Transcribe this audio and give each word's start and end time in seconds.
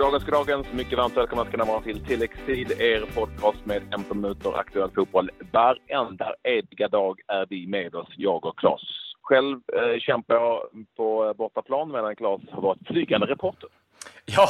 Goddagens, 0.00 0.24
goddagens. 0.24 0.66
Mycket 0.72 0.98
varmt 0.98 1.16
välkomna 1.16 1.44
ska 1.44 1.56
ni 1.56 1.64
vara 1.64 1.80
till 1.80 2.04
Tilläggstid, 2.04 2.70
er 2.80 3.04
podcast 3.14 3.64
med 3.64 3.82
15 3.92 4.20
minuter 4.20 4.58
aktuell 4.58 4.90
fotboll. 4.90 5.30
Varenda 5.52 6.34
ediga 6.42 6.88
dag 6.88 7.20
är 7.26 7.46
vi 7.50 7.66
med 7.66 7.94
oss, 7.94 8.08
jag 8.16 8.46
och 8.46 8.58
Claes. 8.58 8.80
Själv 9.22 9.60
eh, 9.72 9.98
kämpar 10.00 10.34
jag 10.34 10.60
på 10.96 11.26
eh, 11.26 11.32
bortaplan 11.32 11.92
medan 11.92 12.16
Claes 12.16 12.40
har 12.50 12.62
varit 12.62 12.86
flygande 12.86 13.26
reporter. 13.26 13.68
Ja, 14.24 14.48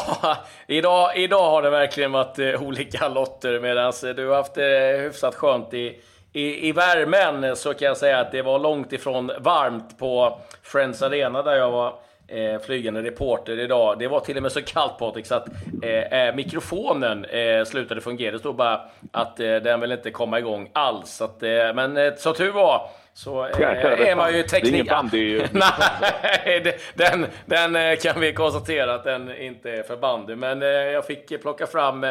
idag, 0.66 1.16
idag 1.16 1.50
har 1.50 1.62
det 1.62 1.70
verkligen 1.70 2.12
varit 2.12 2.38
eh, 2.38 2.62
olika 2.62 3.08
lotter 3.08 3.60
medan 3.60 3.92
du 4.16 4.28
har 4.28 4.36
haft 4.36 4.54
det 4.54 5.00
hyfsat 5.02 5.34
skönt 5.34 5.74
i, 5.74 6.00
i, 6.32 6.68
I 6.68 6.72
värmen 6.72 7.56
så 7.56 7.74
kan 7.74 7.88
jag 7.88 7.96
säga 7.96 8.20
att 8.20 8.32
det 8.32 8.42
var 8.42 8.58
långt 8.58 8.92
ifrån 8.92 9.30
varmt 9.40 9.98
på 9.98 10.38
Friends 10.62 11.02
Arena 11.02 11.42
där 11.42 11.56
jag 11.56 11.70
var 11.70 11.94
eh, 12.30 12.60
flygande 12.60 13.02
reporter 13.02 13.58
idag. 13.58 13.98
Det 13.98 14.08
var 14.08 14.20
till 14.20 14.36
och 14.36 14.42
med 14.42 14.52
så 14.52 14.62
kallt 14.62 14.98
Patrik 14.98 15.26
så 15.26 15.34
att 15.34 15.48
eh, 15.82 15.90
eh, 15.90 16.34
mikrofonen 16.34 17.24
eh, 17.24 17.64
slutade 17.64 18.00
fungera. 18.00 18.32
Det 18.32 18.38
stod 18.38 18.56
bara 18.56 18.80
att 19.12 19.40
eh, 19.40 19.56
den 19.56 19.80
vill 19.80 19.92
inte 19.92 20.10
komma 20.10 20.38
igång 20.38 20.70
alls. 20.72 21.10
Så 21.10 21.24
att, 21.24 21.42
eh, 21.42 21.48
men 21.74 21.96
eh, 21.96 22.14
som 22.14 22.34
tur 22.34 22.52
var 22.52 22.90
så 23.14 23.42
är 23.42 24.16
man 24.16 24.36
ju 24.36 24.42
teknik... 24.42 24.72
Det 24.72 24.78
är 24.78 24.80
ingen 24.80 24.86
bandy. 24.86 25.42
Nej, 25.52 26.76
den, 26.94 27.26
den 27.46 27.96
kan 27.96 28.20
vi 28.20 28.32
konstatera 28.32 28.94
att 28.94 29.04
den 29.04 29.36
inte 29.36 29.70
är 29.70 29.82
för 29.82 29.96
bandy. 29.96 30.36
Men 30.36 30.60
jag 30.60 31.06
fick 31.06 31.42
plocka 31.42 31.66
fram 31.66 32.06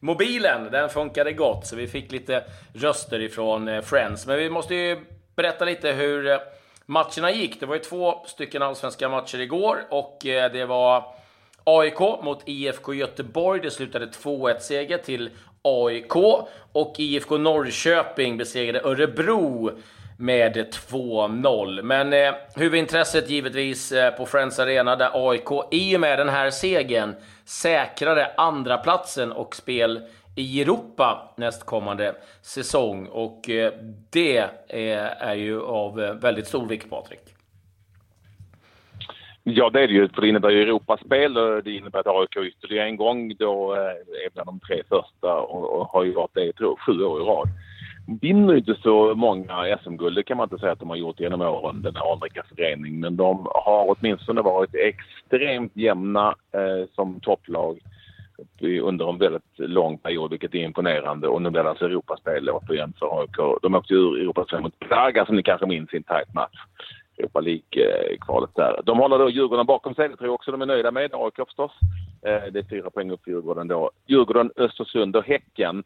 mobilen. 0.00 0.68
Den 0.72 0.88
funkade 0.88 1.32
gott, 1.32 1.66
så 1.66 1.76
vi 1.76 1.86
fick 1.86 2.12
lite 2.12 2.44
röster 2.74 3.20
ifrån 3.20 3.82
Friends. 3.82 4.26
Men 4.26 4.38
vi 4.38 4.50
måste 4.50 4.74
ju 4.74 4.98
berätta 5.36 5.64
lite 5.64 5.92
hur 5.92 6.38
matcherna 6.86 7.30
gick. 7.30 7.60
Det 7.60 7.66
var 7.66 7.74
ju 7.74 7.80
två 7.80 8.24
stycken 8.26 8.62
allsvenska 8.62 9.08
matcher 9.08 9.40
igår 9.40 9.84
och 9.90 10.26
eh, 10.26 10.52
det 10.52 10.64
var 10.64 11.04
AIK 11.64 11.98
mot 11.98 12.42
IFK 12.46 12.94
Göteborg. 12.94 13.60
Det 13.60 13.70
slutade 13.70 14.06
2-1 14.06 14.58
seger 14.58 14.98
till 14.98 15.30
AIK 15.62 16.16
och 16.72 16.94
IFK 16.98 17.38
Norrköping 17.38 18.36
besegrade 18.36 18.88
Örebro 18.88 19.70
med 20.16 20.56
2-0. 20.56 21.82
Men 21.82 22.12
eh, 22.12 22.34
huvudintresset 22.54 23.30
givetvis 23.30 23.92
eh, 23.92 24.10
på 24.10 24.26
Friends 24.26 24.58
Arena 24.58 24.96
där 24.96 25.30
AIK 25.30 25.50
i 25.70 25.96
och 25.96 26.00
med 26.00 26.18
den 26.18 26.28
här 26.28 26.50
segern 26.50 27.14
säkrade 27.44 28.32
andra 28.36 28.78
platsen 28.78 29.32
och 29.32 29.56
spel 29.56 30.00
i 30.36 30.62
Europa 30.62 31.34
nästkommande 31.36 32.14
säsong. 32.42 33.06
Och 33.06 33.50
eh, 33.50 33.72
det 34.10 34.48
är 35.18 35.34
ju 35.34 35.62
av 35.62 36.00
eh, 36.00 36.14
väldigt 36.14 36.46
stor 36.46 36.66
vikt, 36.66 36.90
Patrik. 36.90 37.20
Ja, 39.44 39.70
det 39.70 39.80
är 39.80 39.88
det 39.88 39.94
ju. 39.94 40.08
För 40.08 40.22
det 40.22 40.28
innebär 40.28 40.50
ju 40.50 40.62
Europaspel 40.62 41.38
och 41.38 41.64
det 41.64 41.70
innebär 41.70 42.00
att 42.00 42.06
AIK 42.06 42.36
ytterligare 42.36 42.88
en 42.88 42.96
gång 42.96 43.36
då 43.38 43.74
eh, 43.74 43.80
är 44.26 44.30
bland 44.34 44.48
de 44.48 44.60
tre 44.60 44.82
första 44.88 45.34
och, 45.34 45.80
och 45.80 45.86
har 45.86 46.04
ju 46.04 46.12
varit 46.12 46.34
det 46.34 46.52
tror, 46.52 46.76
sju 46.76 47.04
år 47.04 47.20
i 47.20 47.24
rad. 47.24 47.48
Vinner 48.20 48.56
inte 48.56 48.74
så 48.82 49.14
många 49.14 49.78
SM-guld, 49.82 50.16
det 50.16 50.22
kan 50.22 50.36
man 50.36 50.44
inte 50.44 50.58
säga 50.58 50.72
att 50.72 50.78
de 50.78 50.90
har 50.90 50.96
gjort 50.96 51.20
genom 51.20 51.40
åren, 51.40 51.82
den 51.82 51.96
här 51.96 52.12
anrika 52.12 52.42
föreningen. 52.48 53.00
Men 53.00 53.16
de 53.16 53.46
har 53.54 53.96
åtminstone 53.98 54.42
varit 54.42 54.74
extremt 54.74 55.76
jämna 55.76 56.28
eh, 56.28 56.88
som 56.94 57.20
topplag 57.20 57.78
under 58.82 59.10
en 59.10 59.18
väldigt 59.18 59.58
lång 59.58 59.98
period, 59.98 60.30
vilket 60.30 60.54
är 60.54 60.58
imponerande. 60.58 61.28
Och 61.28 61.42
nu 61.42 61.50
blir 61.50 61.62
det 61.62 61.68
alltså 61.68 61.84
Europaspel 61.84 62.50
återigen 62.50 62.92
för 62.98 63.20
AIK. 63.20 63.60
De 63.62 63.74
åkte 63.74 63.94
ur 63.94 64.20
Europaspel 64.20 64.60
mot 64.60 64.78
Braga, 64.78 65.26
som 65.26 65.36
ni 65.36 65.42
kanske 65.42 65.66
minns, 65.66 65.94
i 65.94 65.96
en 65.96 66.02
tajt 66.02 66.34
match. 66.34 66.56
Europa 67.18 67.40
League-kvalet 67.40 68.50
där. 68.54 68.80
De 68.84 68.98
håller 68.98 69.18
då 69.18 69.30
Djurgården 69.30 69.66
bakom 69.66 69.94
sig, 69.94 70.08
det 70.08 70.16
tror 70.16 70.28
jag 70.28 70.34
också 70.34 70.50
de 70.50 70.62
är 70.62 70.66
nöjda 70.66 70.90
med. 70.90 71.10
AIK 71.14 71.36
förstås. 71.36 71.72
Eh, 72.22 72.52
det 72.52 72.58
är 72.58 72.68
fyra 72.70 72.90
poäng 72.90 73.10
upp 73.10 73.24
för 73.24 73.30
Djurgården 73.30 73.68
då. 73.68 73.90
Djurgården, 74.06 74.50
Östersund 74.56 75.16
och 75.16 75.24
Häcken 75.24 75.84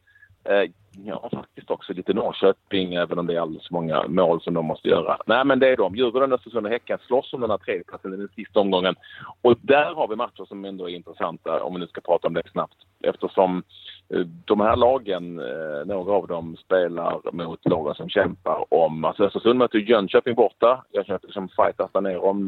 Eh, 0.48 0.70
ja, 1.04 1.28
faktiskt 1.32 1.70
också 1.70 1.92
lite 1.92 2.12
Norrköping, 2.12 2.94
även 2.94 3.18
om 3.18 3.26
det 3.26 3.34
är 3.34 3.40
alldeles 3.40 3.66
för 3.66 3.74
många 3.74 4.08
mål 4.08 4.40
som 4.42 4.54
de 4.54 4.66
måste 4.66 4.88
göra. 4.88 5.18
Nej, 5.26 5.44
men 5.44 5.58
det 5.58 5.68
är 5.68 5.76
de. 5.76 5.96
Djurgården, 5.96 6.32
Östersund 6.32 6.66
och 6.66 6.72
Häcken 6.72 6.98
slåss 7.06 7.32
om 7.32 7.40
den 7.40 7.50
här 7.50 7.58
tredjeplatsen 7.58 8.14
i 8.14 8.16
den 8.16 8.28
sista 8.36 8.60
omgången. 8.60 8.94
Och 9.42 9.54
där 9.60 9.94
har 9.94 10.08
vi 10.08 10.16
matcher 10.16 10.44
som 10.48 10.64
ändå 10.64 10.88
är 10.88 10.94
intressanta, 10.94 11.62
om 11.62 11.74
vi 11.74 11.80
nu 11.80 11.86
ska 11.86 12.00
prata 12.00 12.28
om 12.28 12.34
det 12.34 12.42
snabbt. 12.52 12.76
Eftersom 13.02 13.62
eh, 14.08 14.20
de 14.44 14.60
här 14.60 14.76
lagen, 14.76 15.38
eh, 15.38 15.86
några 15.86 16.12
av 16.12 16.26
dem 16.26 16.56
spelar 16.56 17.20
mot 17.32 17.68
lagen 17.68 17.94
som 17.94 18.08
kämpar 18.08 18.74
om... 18.74 19.04
Alltså 19.04 19.24
Östersund 19.24 19.58
möter 19.58 19.78
Jönköping 19.78 20.34
borta. 20.34 20.84
Jönköping 20.92 21.32
som 21.32 21.48
fightas 21.48 21.92
där 21.92 22.00
nere 22.00 22.18
om 22.18 22.46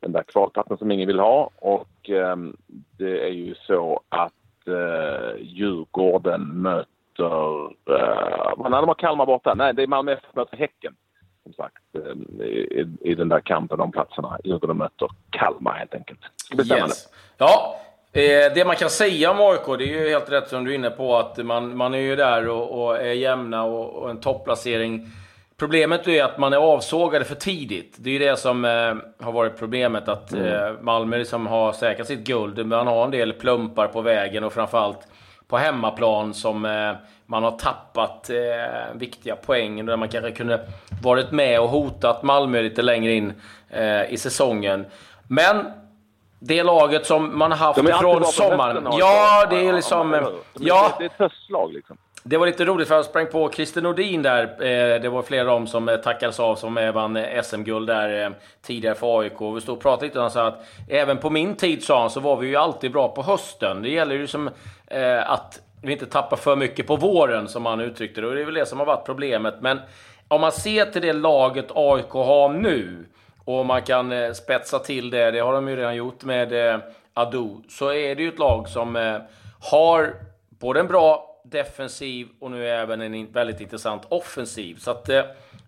den 0.00 0.12
där 0.12 0.22
kvalplatsen 0.22 0.78
som 0.78 0.90
ingen 0.90 1.06
vill 1.06 1.18
ha. 1.18 1.50
Och 1.56 2.10
det 2.98 3.26
är 3.26 3.32
ju 3.32 3.54
så 3.54 4.00
att 4.08 4.32
Djurgården 5.38 6.62
möter 6.62 6.91
möter... 7.18 8.70
Nej, 8.70 8.80
de 8.80 8.88
har 8.88 8.94
Kalmar 8.94 9.26
borta. 9.26 9.54
Nej, 9.54 9.74
det 9.74 9.82
är 9.82 9.86
Malmö 9.86 10.12
FF 10.12 10.34
möter 10.34 10.56
Häcken. 10.56 10.94
Som 11.42 11.52
sagt, 11.52 11.76
uh, 11.96 12.46
i, 12.46 12.86
i, 13.00 13.14
den 13.14 13.28
där 13.28 13.40
kampen 13.40 13.80
om 13.80 13.92
platserna. 13.92 14.38
Djurgården 14.44 14.76
möter 14.76 15.08
Kalmar 15.30 15.74
helt 15.74 15.94
enkelt. 15.94 16.20
Yes. 16.70 17.08
Ja, 17.38 17.80
eh, 18.12 18.54
det 18.54 18.66
man 18.66 18.76
kan 18.76 18.90
säga 18.90 19.30
om 19.30 19.40
AIK, 19.40 19.78
det 19.78 19.84
är 19.84 20.02
ju 20.02 20.10
helt 20.10 20.32
rätt 20.32 20.48
som 20.48 20.64
du 20.64 20.70
är 20.70 20.74
inne 20.74 20.90
på, 20.90 21.16
att 21.16 21.38
man, 21.38 21.76
man 21.76 21.94
är 21.94 21.98
ju 21.98 22.16
där 22.16 22.48
och, 22.48 22.84
och 22.84 22.96
är 22.96 23.12
jämna 23.12 23.64
och, 23.64 24.02
och, 24.02 24.10
en 24.10 24.20
topplacering. 24.20 25.06
Problemet 25.56 26.08
är 26.08 26.24
att 26.24 26.38
man 26.38 26.52
är 26.52 26.56
avsågade 26.56 27.24
för 27.24 27.34
tidigt. 27.34 27.96
Det 27.98 28.10
är 28.10 28.12
ju 28.12 28.18
det 28.18 28.36
som 28.36 28.64
eh, 28.64 28.94
har 29.26 29.32
varit 29.32 29.58
problemet, 29.58 30.08
att 30.08 30.32
mm. 30.32 30.46
eh, 30.46 30.80
Malmö 30.80 31.18
liksom 31.18 31.46
har 31.46 31.72
säkrat 31.72 32.06
sitt 32.06 32.26
guld. 32.26 32.66
Man 32.66 32.86
har 32.86 33.04
en 33.04 33.10
del 33.10 33.32
plumpar 33.32 33.86
på 33.86 34.00
vägen 34.00 34.44
och 34.44 34.52
framförallt 34.52 35.08
på 35.52 35.58
hemmaplan 35.58 36.34
som 36.34 36.64
eh, 36.64 36.92
man 37.26 37.42
har 37.42 37.50
tappat 37.50 38.30
eh, 38.30 38.94
viktiga 38.94 39.36
poäng. 39.36 39.86
Där 39.86 39.96
man 39.96 40.08
kanske 40.08 40.30
kunde 40.30 40.68
varit 41.02 41.30
med 41.30 41.60
och 41.60 41.68
hotat 41.68 42.22
Malmö 42.22 42.62
lite 42.62 42.82
längre 42.82 43.12
in 43.12 43.32
eh, 43.70 44.12
i 44.12 44.16
säsongen. 44.18 44.86
Men 45.28 45.72
det 46.38 46.62
laget 46.62 47.06
som 47.06 47.38
man 47.38 47.52
har 47.52 47.58
haft 47.58 47.78
ifrån 47.78 48.24
sommaren. 48.24 48.88
Ja, 48.98 49.46
det 49.50 49.66
är 49.66 49.72
liksom... 49.72 50.12
Ja, 50.54 50.96
det 50.98 51.04
är 51.04 51.06
ett 51.06 51.12
höstlag 51.18 51.72
liksom. 51.72 51.96
Det 52.24 52.36
var 52.36 52.46
lite 52.46 52.64
roligt 52.64 52.88
för 52.88 52.94
jag 52.94 53.04
sprang 53.04 53.26
på 53.26 53.50
Christer 53.52 53.82
Nordin 53.82 54.22
där. 54.22 54.42
Eh, 54.42 55.00
det 55.00 55.08
var 55.08 55.22
flera 55.22 55.40
av 55.40 55.46
dem 55.46 55.66
som 55.66 55.88
eh, 55.88 55.96
tackades 55.96 56.40
av 56.40 56.56
som 56.56 56.78
eh, 56.78 56.92
vann 56.92 57.18
SM-guld 57.42 57.86
där 57.86 58.34
tidigare 58.62 58.94
för 58.94 59.20
AIK. 59.20 59.40
Vi 59.54 59.60
stod 59.60 59.76
och 59.76 59.82
pratade 59.82 60.06
lite 60.06 60.18
och 60.18 60.22
han 60.22 60.30
sa 60.30 60.46
att 60.46 60.64
även 60.88 61.18
på 61.18 61.30
min 61.30 61.56
tid 61.56 61.84
sa 61.84 62.00
han 62.00 62.10
så 62.10 62.20
var 62.20 62.36
vi 62.36 62.48
ju 62.48 62.56
alltid 62.56 62.92
bra 62.92 63.08
på 63.08 63.22
hösten. 63.22 63.82
Det 63.82 63.88
gäller 63.88 64.14
ju 64.14 64.26
som 64.26 64.50
att 65.26 65.60
vi 65.82 65.92
inte 65.92 66.06
tappar 66.06 66.36
för 66.36 66.56
mycket 66.56 66.86
på 66.86 66.96
våren 66.96 67.48
som 67.48 67.66
han 67.66 67.80
uttryckte 67.80 68.20
det. 68.20 68.26
Och 68.26 68.34
det 68.34 68.40
är 68.40 68.44
väl 68.44 68.54
det 68.54 68.66
som 68.66 68.78
har 68.78 68.86
varit 68.86 69.06
problemet. 69.06 69.54
Men 69.60 69.80
om 70.28 70.40
man 70.40 70.52
ser 70.52 70.84
till 70.84 71.02
det 71.02 71.12
laget 71.12 71.66
AIK 71.74 72.10
har 72.10 72.48
nu 72.48 73.06
och 73.44 73.66
man 73.66 73.82
kan 73.82 74.34
spetsa 74.34 74.78
till 74.78 75.10
det, 75.10 75.30
det 75.30 75.38
har 75.38 75.52
de 75.52 75.68
ju 75.68 75.76
redan 75.76 75.96
gjort 75.96 76.24
med 76.24 76.80
Adu, 77.14 77.48
så 77.68 77.92
är 77.92 78.14
det 78.14 78.22
ju 78.22 78.28
ett 78.28 78.38
lag 78.38 78.68
som 78.68 79.18
har 79.60 80.14
både 80.48 80.80
en 80.80 80.86
bra 80.86 81.31
defensiv 81.44 82.28
och 82.38 82.50
nu 82.50 82.66
även 82.66 83.00
en 83.00 83.32
väldigt 83.32 83.60
intressant 83.60 84.06
offensiv. 84.08 84.74
Så 84.74 84.90
att, 84.90 85.08
eh, 85.08 85.22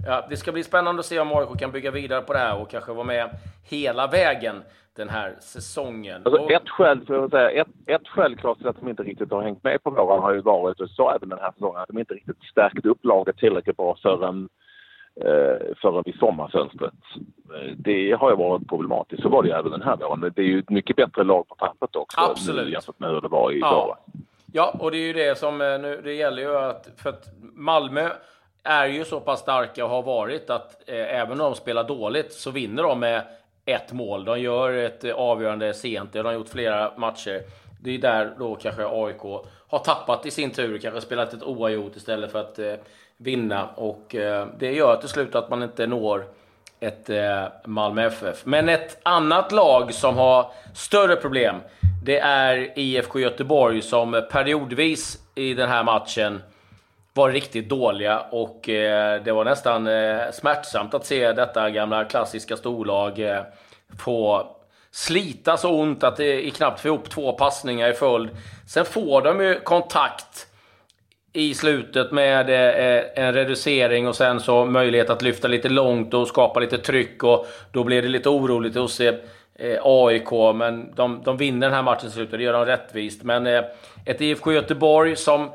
ja, 0.06 0.26
det 0.30 0.36
ska 0.36 0.52
bli 0.52 0.64
spännande 0.64 1.00
att 1.00 1.06
se 1.06 1.20
om 1.20 1.32
AIK 1.32 1.58
kan 1.58 1.72
bygga 1.72 1.90
vidare 1.90 2.20
på 2.20 2.32
det 2.32 2.38
här 2.38 2.60
och 2.60 2.70
kanske 2.70 2.92
vara 2.92 3.06
med 3.06 3.30
hela 3.62 4.06
vägen 4.06 4.62
den 4.96 5.08
här 5.08 5.34
säsongen. 5.40 6.22
Alltså, 6.24 6.50
ett, 6.50 6.68
skäl, 6.68 7.06
för 7.06 7.24
att 7.24 7.30
säga, 7.30 7.50
ett, 7.50 7.68
ett 7.86 8.08
skäl 8.08 8.36
klart 8.36 8.58
till 8.58 8.68
att 8.68 8.80
de 8.80 8.88
inte 8.88 9.02
riktigt 9.02 9.30
har 9.30 9.42
hängt 9.42 9.64
med 9.64 9.82
på 9.82 9.90
våren 9.90 10.22
har 10.22 10.34
ju 10.34 10.40
varit, 10.40 10.80
och 10.80 10.90
så 10.90 11.10
även 11.10 11.28
den 11.28 11.38
här 11.38 11.52
säsongen, 11.52 11.80
att 11.80 11.88
de 11.88 11.98
inte 11.98 12.14
riktigt 12.14 12.42
stärkt 12.50 12.86
upp 12.86 13.04
laget 13.04 13.36
tillräckligt 13.36 13.76
bra 13.76 13.96
förrän, 14.02 14.48
eh, 15.20 15.74
förrän 15.82 16.02
vid 16.06 16.14
sommarfönstret. 16.14 16.94
Eh, 17.54 17.72
det 17.76 18.12
har 18.12 18.30
ju 18.30 18.36
varit 18.36 18.68
problematiskt. 18.68 19.22
Så 19.22 19.28
var 19.28 19.42
det 19.42 19.48
ju 19.48 19.54
även 19.54 19.70
den 19.70 19.82
här 19.82 19.96
våren. 19.96 20.32
Det 20.36 20.42
är 20.42 20.46
ju 20.46 20.58
ett 20.58 20.70
mycket 20.70 20.96
bättre 20.96 21.24
lag 21.24 21.48
på 21.48 21.54
pappret 21.54 21.96
också 21.96 22.20
Absolut. 22.20 22.66
nu 22.66 22.72
jämfört 22.72 22.98
med 22.98 23.10
hur 23.10 23.20
det 23.20 23.28
var 23.28 23.52
i 23.52 23.58
ja. 23.58 23.98
Ja, 24.56 24.74
och 24.78 24.90
det 24.90 24.96
är 24.96 25.06
ju 25.06 25.12
det 25.12 25.38
som 25.38 25.60
eh, 25.60 25.78
nu, 25.78 26.00
det 26.04 26.12
gäller 26.12 26.42
ju 26.42 26.58
att, 26.58 26.88
för 26.96 27.10
att 27.10 27.28
Malmö 27.42 28.10
är 28.62 28.86
ju 28.86 29.04
så 29.04 29.20
pass 29.20 29.40
starka 29.40 29.84
och 29.84 29.90
har 29.90 30.02
varit 30.02 30.50
att 30.50 30.88
eh, 30.88 31.20
även 31.20 31.30
om 31.30 31.38
de 31.38 31.54
spelar 31.54 31.84
dåligt 31.84 32.32
så 32.32 32.50
vinner 32.50 32.82
de 32.82 33.00
med 33.00 33.22
ett 33.64 33.92
mål. 33.92 34.24
De 34.24 34.40
gör 34.40 34.72
ett 34.72 35.04
eh, 35.04 35.14
avgörande 35.14 35.74
sent, 35.74 36.12
det 36.12 36.18
har 36.18 36.24
de 36.24 36.34
gjort 36.34 36.48
flera 36.48 36.92
matcher. 36.96 37.42
Det 37.80 37.90
är 37.90 37.98
där 37.98 38.34
då 38.38 38.54
kanske 38.54 38.86
AIK 38.86 39.22
har 39.68 39.78
tappat 39.78 40.26
i 40.26 40.30
sin 40.30 40.50
tur, 40.50 40.78
kanske 40.78 41.00
spelat 41.00 41.32
ett 41.32 41.42
oavgjort 41.42 41.96
istället 41.96 42.32
för 42.32 42.40
att 42.40 42.58
eh, 42.58 42.74
vinna. 43.16 43.68
Och 43.74 44.14
eh, 44.14 44.46
det 44.58 44.72
gör 44.72 44.96
till 44.96 45.08
slut 45.08 45.34
att 45.34 45.50
man 45.50 45.62
inte 45.62 45.86
når 45.86 46.24
ett 46.80 47.10
eh, 47.10 47.44
Malmö 47.64 48.06
FF. 48.06 48.46
Men 48.46 48.68
ett 48.68 48.98
annat 49.02 49.52
lag 49.52 49.94
som 49.94 50.16
har 50.16 50.52
större 50.74 51.16
problem, 51.16 51.56
det 52.04 52.18
är 52.18 52.78
IFK 52.78 53.20
Göteborg 53.20 53.82
som 53.82 54.26
periodvis 54.30 55.18
i 55.34 55.54
den 55.54 55.68
här 55.68 55.84
matchen 55.84 56.42
var 57.12 57.30
riktigt 57.30 57.68
dåliga 57.68 58.20
och 58.20 58.68
eh, 58.68 59.22
det 59.22 59.32
var 59.32 59.44
nästan 59.44 59.86
eh, 59.86 60.20
smärtsamt 60.32 60.94
att 60.94 61.06
se 61.06 61.32
detta 61.32 61.70
gamla 61.70 62.04
klassiska 62.04 62.56
storlag 62.56 63.18
eh, 63.18 63.42
få 63.98 64.46
slita 64.90 65.56
så 65.56 65.80
ont 65.80 66.04
att 66.04 66.16
det 66.16 66.46
är 66.46 66.50
knappt 66.50 66.80
får 66.80 66.88
ihop 66.88 67.10
två 67.10 67.32
passningar 67.32 67.88
i 67.88 67.92
följd. 67.92 68.30
Sen 68.68 68.84
får 68.84 69.22
de 69.22 69.40
ju 69.40 69.60
kontakt 69.60 70.46
i 71.32 71.54
slutet 71.54 72.12
med 72.12 72.50
eh, 72.50 73.24
en 73.24 73.34
reducering 73.34 74.08
och 74.08 74.16
sen 74.16 74.40
så 74.40 74.64
möjlighet 74.64 75.10
att 75.10 75.22
lyfta 75.22 75.48
lite 75.48 75.68
långt 75.68 76.14
och 76.14 76.28
skapa 76.28 76.60
lite 76.60 76.78
tryck 76.78 77.22
och 77.24 77.46
då 77.72 77.84
blir 77.84 78.02
det 78.02 78.08
lite 78.08 78.28
oroligt 78.28 78.76
hos 78.76 79.00
eh, 79.00 79.14
eh, 79.54 79.78
AIK, 79.82 80.30
men 80.54 80.94
de, 80.94 81.22
de 81.22 81.36
vinner 81.36 81.66
den 81.66 81.74
här 81.74 81.82
matchen 81.82 82.10
slut 82.10 82.32
och 82.32 82.38
det 82.38 82.44
gör 82.44 82.52
de 82.52 82.64
rättvist. 82.64 83.22
Men 83.22 83.46
eh, 83.46 83.64
ett 84.04 84.20
IFK 84.20 84.52
Göteborg 84.52 85.16
som 85.16 85.50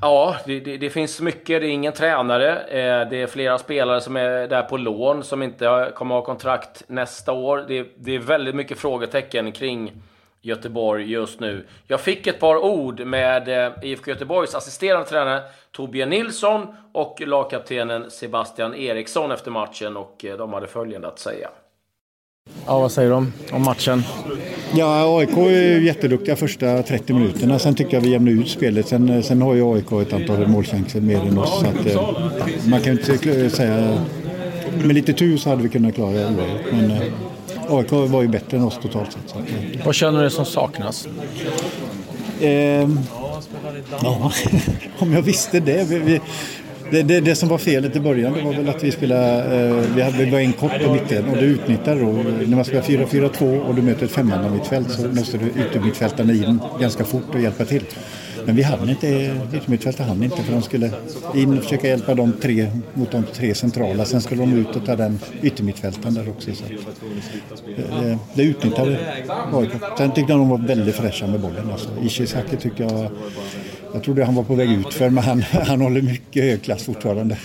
Ja, 0.00 0.36
det, 0.46 0.60
det, 0.60 0.76
det, 0.76 0.90
finns 0.90 1.20
mycket. 1.20 1.60
Det 1.60 1.66
är 1.66 1.70
ingen 1.70 1.92
tränare. 1.92 2.58
Eh, 2.58 3.08
det 3.08 3.22
är 3.22 3.26
flera 3.26 3.58
spelare 3.58 4.00
som 4.00 4.16
är 4.16 4.48
där 4.48 4.62
på 4.62 4.76
lån 4.76 5.24
som 5.24 5.42
inte 5.42 5.92
kommer 5.94 6.14
ha 6.14 6.22
kontrakt 6.22 6.82
nästa 6.86 7.32
år. 7.32 7.64
Det, 7.68 7.86
det 7.96 8.14
är 8.14 8.18
väldigt 8.18 8.54
mycket 8.54 8.78
frågetecken 8.78 9.52
kring 9.52 9.92
Göteborg 10.40 11.10
just 11.10 11.40
nu. 11.40 11.66
Jag 11.86 12.00
fick 12.00 12.26
ett 12.26 12.40
par 12.40 12.56
ord 12.56 13.00
med 13.00 13.48
eh, 13.48 13.72
IFK 13.82 14.10
Göteborgs 14.10 14.54
assisterande 14.54 15.06
tränare 15.08 15.42
Torbjörn 15.72 16.08
Nilsson 16.08 16.66
och 16.92 17.20
lagkaptenen 17.20 18.10
Sebastian 18.10 18.74
Eriksson 18.74 19.30
efter 19.30 19.50
matchen 19.50 19.96
och 19.96 20.24
eh, 20.24 20.36
de 20.36 20.52
hade 20.52 20.66
följande 20.66 21.08
att 21.08 21.18
säga. 21.18 21.50
Ja, 22.66 22.78
vad 22.78 22.92
säger 22.92 23.08
du 23.08 23.14
om, 23.14 23.32
matchen? 23.64 24.02
Ja, 24.74 25.18
AIK 25.18 25.36
är 25.36 25.80
jätteduktiga 25.80 26.36
första 26.36 26.82
30 26.82 27.12
minuterna. 27.12 27.58
Sen 27.58 27.74
tycker 27.74 27.94
jag 27.94 28.00
vi 28.00 28.10
jämnar 28.10 28.32
ut 28.32 28.48
spelet. 28.48 28.88
Sen, 28.88 29.22
sen 29.22 29.42
har 29.42 29.54
ju 29.54 29.74
AIK 29.74 29.92
ett 29.92 30.12
antal 30.12 30.46
målchanser 30.48 31.00
mer 31.00 31.20
än 31.20 31.38
oss. 31.38 31.60
Så 31.60 31.66
att, 31.66 31.86
eh, 31.86 32.00
man 32.68 32.80
kan 32.80 32.92
inte 32.92 33.50
säga... 33.50 33.98
Med 34.84 34.94
lite 34.94 35.12
tur 35.12 35.36
så 35.36 35.50
hade 35.50 35.62
vi 35.62 35.68
kunnat 35.68 35.94
klara 35.94 36.12
det 36.12 36.48
Men 36.72 36.90
eh, 36.90 37.02
AIK 37.68 37.92
var 37.92 38.22
ju 38.22 38.28
bättre 38.28 38.56
än 38.56 38.64
oss 38.64 38.78
totalt 38.82 39.12
sett. 39.12 39.22
Så 39.26 39.38
att, 39.38 39.44
eh. 39.48 39.86
Vad 39.86 39.94
känner 39.94 40.24
du 40.24 40.30
som 40.30 40.44
saknas? 40.44 41.08
Eh, 42.40 42.88
ja, 44.02 44.32
om 44.98 45.12
jag 45.12 45.22
visste 45.22 45.60
det. 45.60 45.88
Vi, 45.88 45.98
vi, 45.98 46.20
det, 46.90 47.02
det, 47.02 47.20
det, 47.20 47.34
som 47.34 47.48
var 47.48 47.58
felet 47.58 47.96
i 47.96 48.00
början 48.00 48.32
det 48.32 48.42
var 48.42 48.52
väl 48.52 48.68
att 48.68 48.84
vi 48.84 48.92
spelade, 48.92 49.68
eh, 49.68 49.94
vi, 49.94 50.02
hade, 50.02 50.18
bara 50.18 50.30
var 50.30 50.38
en 50.38 50.52
kort 50.52 50.84
på 50.84 50.92
mitten 50.92 51.28
och 51.28 51.36
det 51.36 51.44
utnyttjade 51.44 52.00
då. 52.00 52.12
När 52.46 52.56
man 52.56 52.64
spelar 52.64 52.82
4-4-2 52.82 53.58
och 53.58 53.74
du 53.74 53.82
möter 53.82 54.04
ett 54.04 54.12
femmannamittfält 54.12 54.90
så 54.90 55.08
måste 55.08 55.38
du 55.38 55.46
yttermittfältarna 55.46 56.32
in 56.32 56.60
ganska 56.80 57.04
fort 57.04 57.34
och 57.34 57.40
hjälpa 57.40 57.64
till. 57.64 57.84
Men 58.48 58.56
vi 58.56 58.62
hann 58.62 58.90
inte, 58.90 59.36
yttermittfältet 59.54 60.06
hann 60.06 60.22
inte 60.22 60.42
för 60.42 60.52
de 60.52 60.62
skulle 60.62 60.90
in 61.34 61.58
och 61.58 61.64
försöka 61.64 61.88
hjälpa 61.88 62.14
de 62.14 62.32
tre 62.32 62.70
mot 62.94 63.10
de 63.10 63.24
tre 63.32 63.54
centrala. 63.54 64.04
Sen 64.04 64.20
skulle 64.20 64.42
de 64.42 64.52
ut 64.52 64.76
och 64.76 64.86
ta 64.86 64.96
den 64.96 65.18
yttermittfältaren 65.42 66.14
där 66.14 66.28
också. 66.28 66.54
Så 66.54 66.64
det, 67.76 67.82
eh, 67.82 68.10
eh, 68.10 68.18
det 68.34 68.42
utnyttjade 68.42 68.98
AIK. 69.52 69.70
Sen 69.98 70.12
tyckte 70.12 70.32
jag 70.32 70.40
de 70.40 70.48
var 70.48 70.58
väldigt 70.58 70.94
fräscha 70.94 71.26
med 71.26 71.40
bollen. 71.40 71.70
Alltså. 71.72 71.88
Ishizaki 72.02 72.56
tycker 72.56 72.84
jag 72.84 73.10
jag 73.92 74.02
trodde 74.02 74.24
han 74.24 74.34
var 74.34 74.42
på 74.42 74.54
väg 74.54 74.72
ut 74.72 74.94
för 74.94 75.10
men 75.10 75.24
han, 75.24 75.42
han 75.42 75.80
håller 75.80 76.02
mycket 76.02 76.42
hög 76.42 76.62
klass 76.62 76.84
fortfarande. 76.84 77.36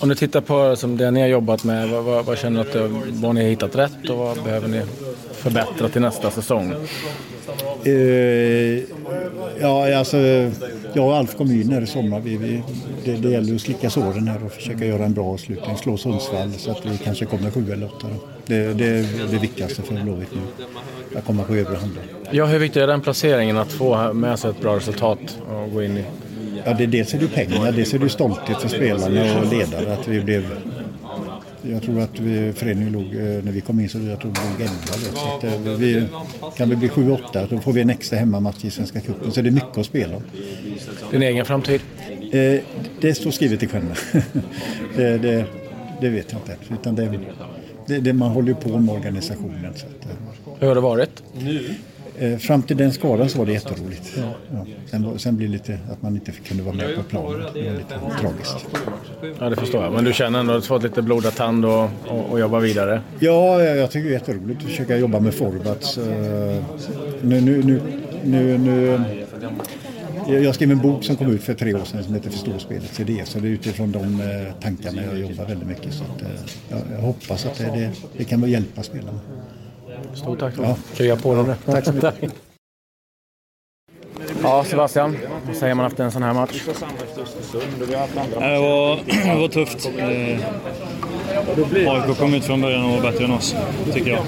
Om 0.00 0.08
du 0.08 0.14
tittar 0.14 0.40
på 0.40 0.76
som 0.76 0.96
det 0.96 1.10
ni 1.10 1.20
har 1.20 1.28
jobbat 1.28 1.64
med, 1.64 1.88
vad, 1.88 2.04
vad, 2.04 2.24
vad 2.24 2.38
känner 2.38 2.64
du 2.64 2.70
att 2.70 2.74
eh, 2.76 2.88
vad 3.10 3.34
ni 3.34 3.42
har 3.42 3.50
hittat 3.50 3.76
rätt 3.76 4.10
och 4.10 4.16
vad 4.16 4.42
behöver 4.42 4.68
ni 4.68 4.82
förbättra 5.32 5.88
till 5.88 6.00
nästa 6.00 6.30
säsong? 6.30 6.74
Uh, 7.86 8.82
ja, 9.60 9.98
alltså, 9.98 10.16
jag 10.92 11.06
och 11.06 11.16
Alf 11.16 11.36
kom 11.36 11.50
in 11.50 11.72
här 11.72 11.82
i 11.82 11.86
sommar. 11.86 12.20
Vi, 12.20 12.36
vi, 12.36 12.62
det, 13.04 13.12
det 13.16 13.28
gäller 13.28 13.54
att 13.54 13.60
slicka 13.60 13.90
såren 13.90 14.28
här 14.28 14.44
och 14.44 14.52
försöka 14.52 14.84
göra 14.84 15.04
en 15.04 15.14
bra 15.14 15.24
avslutning. 15.24 15.76
Slå 15.76 15.96
Sundsvall 15.96 16.52
så 16.52 16.70
att 16.70 16.86
vi 16.86 16.98
kanske 16.98 17.24
kommer 17.24 17.50
sju 17.50 17.72
eller 17.72 17.86
åtta. 17.86 18.06
Det, 18.46 18.74
det 18.74 18.86
är 18.86 19.06
det 19.30 19.38
viktigaste 19.38 19.82
för 19.82 20.02
Blåvitt 20.02 20.28
nu. 20.32 20.64
Att 21.18 21.24
komma 21.24 21.42
på 21.42 21.54
övre 21.54 21.76
handen. 21.76 22.02
Ja, 22.30 22.46
hur 22.46 22.58
viktig 22.58 22.80
är 22.80 22.86
den 22.86 23.00
placeringen 23.00 23.56
att 23.56 23.72
få 23.72 24.12
med 24.12 24.38
sig 24.38 24.50
ett 24.50 24.60
bra 24.60 24.76
resultat 24.76 25.38
och 25.50 25.72
gå 25.72 25.82
in 25.82 25.98
i? 25.98 26.04
Ja, 26.64 26.74
det, 26.78 26.86
dels 26.86 27.14
är 27.14 27.18
det 27.18 27.28
pengar, 27.28 27.72
dels 27.72 27.94
är 27.94 27.98
det 27.98 28.08
stolthet 28.08 28.60
för 28.60 28.68
spelarna 28.68 29.40
och 29.40 29.52
ledare 29.52 29.92
att 29.92 30.08
vi 30.08 30.20
blev 30.20 30.44
jag 31.70 31.82
tror 31.82 32.00
att 32.00 32.20
vi, 32.20 32.52
föreningen 32.52 32.92
låg, 32.92 33.04
eh, 33.04 33.44
när 33.44 33.52
vi 33.52 33.60
kom 33.60 33.80
in 33.80 33.88
så 33.88 33.98
jag 33.98 34.20
tror 34.20 34.32
vi 34.32 34.64
låg 34.64 34.70
11. 34.70 34.74
Så 35.14 35.36
att 35.36 35.44
eh, 35.44 35.72
vi, 35.72 36.06
kan 36.56 36.70
vi 36.70 36.76
bli 36.76 36.88
7-8 36.88 37.46
då 37.50 37.60
får 37.60 37.72
vi 37.72 37.80
en 37.80 37.90
extra 37.90 38.18
hemmamatch 38.18 38.64
i 38.64 38.70
Svenska 38.70 39.00
cupen. 39.00 39.32
Så 39.32 39.42
det 39.42 39.48
är 39.48 39.52
mycket 39.52 39.78
att 39.78 39.86
spela 39.86 40.16
om. 40.16 40.22
Din 41.10 41.22
egen 41.22 41.44
framtid? 41.44 41.80
Eh, 42.32 42.60
det 43.00 43.14
står 43.14 43.30
skrivet 43.30 43.62
i 43.62 43.66
stjärnorna. 43.66 43.94
det, 44.96 45.18
det, 45.18 45.44
det, 46.00 46.08
vet 46.08 46.32
jag 46.32 46.40
inte. 46.40 46.56
Utan 46.74 46.94
det, 46.94 47.20
det, 47.86 48.00
det, 48.00 48.12
man 48.12 48.30
håller 48.30 48.48
ju 48.48 48.54
på 48.54 48.78
med 48.78 48.94
organisationen. 48.94 49.72
Så 49.76 49.86
att, 49.86 50.08
Hur 50.60 50.68
har 50.68 50.74
det 50.74 50.80
varit? 50.80 51.22
Eh, 52.18 52.38
fram 52.38 52.62
till 52.62 52.76
den 52.76 52.92
skadan 52.92 53.28
så 53.28 53.38
var 53.38 53.46
det 53.46 53.52
jätteroligt. 53.52 54.12
Ja. 54.16 54.22
Ja. 54.52 54.66
Sen, 54.86 55.18
sen 55.18 55.36
blev 55.36 55.48
det 55.48 55.52
lite 55.52 55.78
att 55.92 56.02
man 56.02 56.14
inte 56.14 56.32
kunde 56.32 56.62
vara 56.62 56.74
med 56.74 56.96
på 56.96 57.02
planen. 57.02 57.40
Det 57.54 57.70
var 57.70 57.76
lite 57.76 58.20
tragiskt. 58.20 58.66
Ja, 59.40 59.50
det 59.50 59.56
förstår 59.56 59.84
jag. 59.84 59.92
Men 59.92 60.04
du 60.04 60.12
känner 60.12 60.40
ändå 60.40 60.52
att 60.52 60.62
du 60.62 60.68
fått 60.68 60.82
lite 60.82 61.02
blodad 61.02 61.34
tand 61.34 61.64
och, 61.64 61.88
och, 62.08 62.30
och 62.30 62.40
jobba 62.40 62.58
vidare? 62.58 63.00
Ja, 63.18 63.62
jag 63.62 63.90
tycker 63.90 64.08
det 64.08 64.14
är 64.14 64.18
jätteroligt 64.18 64.60
att 64.62 64.68
försöka 64.68 64.96
jobba 64.96 65.20
med 65.20 65.34
forwards. 65.34 65.96
Nu, 67.22 67.40
nu, 67.40 67.62
nu, 67.62 67.80
nu, 68.24 68.58
nu 68.58 69.00
jag 70.26 70.54
skrev 70.54 70.70
en 70.70 70.78
bok 70.78 71.04
som 71.04 71.16
kom 71.16 71.32
ut 71.32 71.42
för 71.42 71.54
tre 71.54 71.74
år 71.74 71.84
sedan 71.84 72.04
som 72.04 72.14
heter 72.14 72.30
Förståspelet 72.30 72.94
CD. 72.94 73.22
Så 73.24 73.38
det 73.38 73.48
är 73.48 73.50
utifrån 73.50 73.92
de 73.92 74.20
eh, 74.20 74.52
tankarna 74.60 75.02
jag 75.04 75.18
jobbar 75.18 75.44
väldigt 75.44 75.68
mycket. 75.68 75.94
Så 75.94 76.04
att, 76.04 76.22
jag, 76.68 76.80
jag 76.92 76.98
hoppas 76.98 77.46
att 77.46 77.58
det, 77.58 77.64
det, 77.64 77.90
det 78.16 78.24
kan 78.24 78.50
hjälpa 78.50 78.82
spelarna. 78.82 79.20
Stort 80.14 80.38
tack. 80.38 80.54
Ja. 80.58 80.76
Krya 80.94 81.16
på 81.16 81.34
dem. 81.34 81.54
Tack 81.66 81.84
så 81.84 81.92
mycket. 81.92 82.14
Ja, 84.42 84.64
Sebastian, 84.64 85.16
vad 85.46 85.56
säger 85.56 85.74
man 85.74 85.86
efter 85.86 86.04
en 86.04 86.12
sån 86.12 86.22
här 86.22 86.34
match? 86.34 86.62
Det 88.38 88.58
var, 88.58 88.98
det 89.34 89.40
var 89.40 89.48
tufft. 89.48 89.90
Eh, 89.98 90.38
AIK 91.90 92.18
kom 92.18 92.34
ut 92.34 92.44
från 92.44 92.60
början 92.60 92.84
och 92.84 92.90
var 92.90 93.10
bättre 93.10 93.24
än 93.24 93.32
oss, 93.32 93.56
tycker 93.92 94.10
jag. 94.10 94.20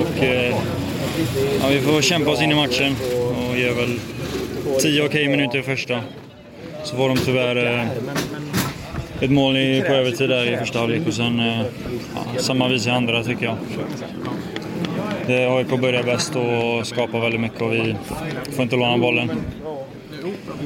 Och, 0.00 0.24
eh, 0.24 0.56
ja, 1.62 1.68
vi 1.68 1.80
får 1.80 2.00
kämpa 2.02 2.30
oss 2.30 2.42
in 2.42 2.52
i 2.52 2.54
matchen 2.54 2.96
och 3.50 3.56
ge 3.56 3.72
väl 3.72 4.00
10 4.80 5.06
okej 5.06 5.06
okay 5.06 5.28
minuter 5.28 5.58
i 5.58 5.62
första. 5.62 6.00
Så 6.84 6.96
får 6.96 7.08
de 7.08 7.18
tyvärr 7.18 7.80
eh, 7.80 7.88
ett 9.20 9.30
mål 9.30 9.56
i, 9.56 9.82
på 9.86 9.92
övertid 9.92 10.28
där 10.28 10.52
i 10.52 10.56
första 10.56 10.78
halvlek 10.78 11.06
och 11.06 11.14
sen 11.14 11.38
ja, 11.38 11.64
samma 12.38 12.68
vis 12.68 12.86
i 12.86 12.90
andra 12.90 13.24
tycker 13.24 13.44
jag. 13.44 13.56
Det 15.26 15.46
AIK 15.46 15.80
börjar 15.80 16.02
bäst 16.02 16.36
och 16.36 16.86
skapar 16.86 17.20
väldigt 17.20 17.40
mycket 17.40 17.62
och 17.62 17.72
vi 17.72 17.96
får 18.52 18.62
inte 18.62 18.76
låna 18.76 18.98
bollen. 18.98 19.30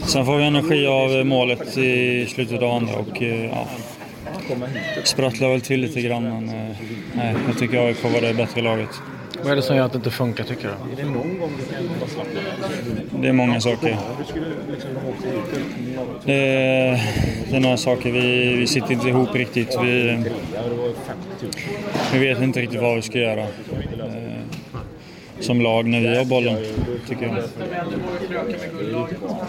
Sen 0.02 0.26
får 0.26 0.37
vi 0.37 0.45
energi 0.45 0.87
av 0.87 1.26
målet 1.26 1.79
i 1.79 2.26
slutet 2.26 2.62
av 2.62 2.71
andra 2.71 2.95
och 2.95 3.23
eh, 3.23 3.45
ja, 3.45 3.67
sprattlar 5.05 5.49
väl 5.49 5.61
till 5.61 5.81
lite 5.81 6.00
grann 6.00 6.23
men 6.23 6.49
eh, 6.49 6.76
nej, 7.14 7.35
jag 7.49 7.59
tycker 7.59 7.87
AIK 7.87 8.05
var 8.05 8.21
det 8.21 8.35
bättre 8.35 8.62
laget. 8.62 9.00
Vad 9.43 9.52
är 9.52 9.57
det 9.57 9.62
som 9.62 9.76
gör 9.76 9.85
att 9.85 9.93
det 9.93 9.97
inte 9.97 10.11
funkar 10.11 10.45
tycker 10.45 10.69
du? 10.69 10.95
Det 13.21 13.29
är 13.29 13.33
många 13.33 13.61
saker. 13.61 13.97
Det 16.25 16.35
är, 16.35 17.00
det 17.50 17.57
är 17.57 17.61
några 17.61 17.76
saker. 17.76 18.11
Vi, 18.11 18.55
vi 18.55 18.67
sitter 18.67 18.93
inte 18.93 19.09
ihop 19.09 19.35
riktigt. 19.35 19.76
Vi, 19.83 20.25
vi 22.12 22.19
vet 22.19 22.43
inte 22.43 22.61
riktigt 22.61 22.81
vad 22.81 22.97
vi 22.97 23.02
ska 23.02 23.19
göra 23.19 23.47
som 25.40 25.61
lag 25.61 25.87
när 25.87 26.00
vi 26.00 26.16
har 26.16 26.25
bollen, 26.25 26.56
tycker 27.09 27.26
jag. 27.26 27.37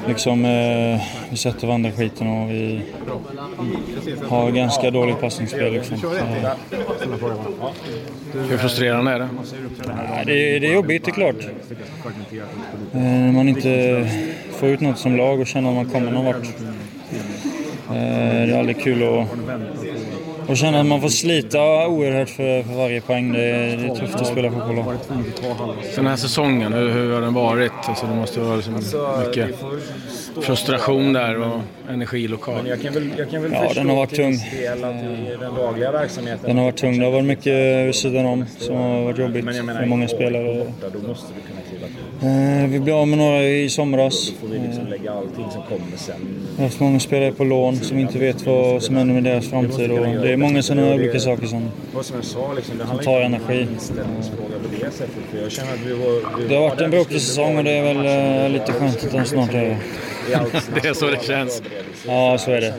Liksom, 0.08 0.46
eh, 0.46 1.02
vi 1.30 1.38
sätter 1.38 1.68
varandra 1.68 1.92
skiten 1.92 2.28
och 2.28 2.52
vi 2.52 2.82
har 4.28 4.52
ganska 4.52 4.92
dåligt 4.92 5.22
passningsspel. 5.22 5.74
Liksom. 5.74 5.98
Hur 8.50 8.58
frustrerande 8.58 9.12
är 9.12 9.20
det? 9.20 9.30
det, 10.26 10.60
det 10.60 10.68
är 10.68 10.74
jobbigt, 10.74 11.06
det 11.06 11.12
är 11.12 11.14
klart. 11.14 11.48
Eh, 12.94 13.02
när 13.02 13.32
man 13.32 13.50
inte 13.50 14.08
får 14.52 14.70
ut 14.70 14.82
något 14.82 14.98
som 14.98 15.18
lag 15.18 15.40
och 15.40 15.48
känner 15.48 15.70
att 15.70 15.76
man 15.76 15.90
kommer 15.90 16.12
någon 16.12 16.26
vart. 16.26 16.46
Eh, 17.90 18.48
det 18.48 18.54
är 18.54 18.60
aldrig 18.60 18.84
kul 18.84 19.04
att 19.04 19.28
och 20.52 20.58
känna 20.58 20.80
att 20.80 20.86
man 20.86 21.02
får 21.02 21.10
slita 21.10 21.88
oerhört 21.88 22.30
för, 22.30 22.64
för 22.64 22.74
varje 22.74 23.02
poäng. 23.02 23.34
Det 23.34 23.44
är, 23.44 23.78
det 23.78 23.84
är 23.84 23.96
tufft 23.96 24.16
att 24.16 24.28
spela 24.28 24.52
fotboll. 24.52 24.96
Den 25.96 26.08
här 26.08 26.16
säsongen, 26.16 26.74
hur, 26.74 26.90
hur 26.90 27.14
har 27.14 27.22
den 27.22 27.34
varit? 27.34 27.72
Alltså, 27.86 28.06
det 28.06 28.16
måste 28.16 28.40
vara 28.40 28.56
liksom 28.56 28.74
mycket 29.26 29.56
frustration 30.42 31.14
där 31.14 31.40
och 31.40 31.62
energi 31.90 32.28
lokalt. 32.28 32.68
ja, 32.68 33.72
den 33.76 33.90
har 33.90 33.96
varit 33.96 34.16
tung. 34.16 34.34
Den 36.46 36.58
har 36.58 36.66
varit 36.66 36.78
tung. 36.78 37.00
Det 37.00 37.06
har 37.06 37.12
varit 37.12 37.26
mycket 37.26 37.88
vid 37.88 37.96
sidan 37.96 38.26
om 38.26 38.46
som 38.58 38.76
har 38.76 39.04
varit 39.04 39.18
jobbigt 39.18 39.46
för 39.46 39.86
många 39.86 40.08
spelare. 40.08 40.74
Eh, 42.22 42.68
vi 42.70 42.80
blev 42.80 42.96
av 42.96 43.08
med 43.08 43.18
några 43.18 43.44
i 43.44 43.70
somras. 43.70 44.30
Eh, 44.30 44.50
Vi 44.50 45.08
har 46.58 46.64
haft 46.64 46.80
många 46.80 47.00
spelare 47.00 47.32
på 47.32 47.44
lån 47.44 47.76
som 47.76 48.00
inte 48.00 48.18
vet 48.20 48.46
vad 48.46 48.84
som 48.84 48.96
händer 48.96 49.14
med 49.14 49.24
deras 49.24 49.50
framtid. 49.50 49.92
Och 49.92 50.06
det 50.06 50.34
är 50.34 50.38
många 50.38 50.64
sådana 50.64 50.94
olika 50.94 51.20
saker 51.20 51.48
som, 51.48 51.70
som 52.88 53.00
tar 53.04 53.22
energi. 53.22 53.68
Det 56.50 56.56
har 56.56 56.62
varit 56.62 56.82
en 56.82 56.92
bråkig 56.92 57.22
säsong 57.22 57.58
och 57.58 57.64
det 57.64 57.72
är 57.72 57.94
väl 57.94 58.46
eh, 58.46 58.50
lite 58.60 58.72
skönt 58.74 59.04
att 59.04 59.12
den 59.12 59.26
snart 59.26 59.54
är 59.54 59.62
över. 59.64 59.78
Det 60.82 60.88
är 60.88 60.94
så 61.02 61.06
det 61.06 61.24
känns. 61.26 61.62
Ja, 62.08 62.38
så 62.38 62.52
är 62.52 62.62
det. 62.62 62.74